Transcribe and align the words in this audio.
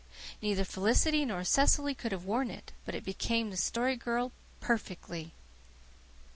Neither 0.41 0.63
Felicity 0.65 1.25
nor 1.25 1.43
Cecily 1.43 1.93
could 1.93 2.11
have 2.11 2.25
worn 2.25 2.49
it; 2.49 2.71
but 2.85 2.95
it 2.95 3.03
became 3.05 3.51
the 3.51 3.55
Story 3.55 3.95
Girl 3.95 4.31
perfectly. 4.59 5.31